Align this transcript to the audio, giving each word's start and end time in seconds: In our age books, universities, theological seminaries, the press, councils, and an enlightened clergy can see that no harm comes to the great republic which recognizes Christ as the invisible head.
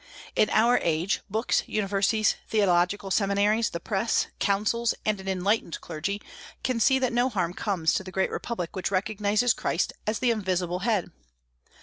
In 0.35 0.49
our 0.49 0.79
age 0.81 1.21
books, 1.29 1.61
universities, 1.67 2.35
theological 2.47 3.11
seminaries, 3.11 3.69
the 3.69 3.79
press, 3.79 4.25
councils, 4.39 4.95
and 5.05 5.21
an 5.21 5.27
enlightened 5.27 5.79
clergy 5.79 6.23
can 6.63 6.79
see 6.79 6.97
that 6.97 7.13
no 7.13 7.29
harm 7.29 7.53
comes 7.53 7.93
to 7.93 8.03
the 8.03 8.11
great 8.11 8.31
republic 8.31 8.75
which 8.75 8.89
recognizes 8.89 9.53
Christ 9.53 9.93
as 10.07 10.17
the 10.17 10.31
invisible 10.31 10.79
head. 10.79 11.11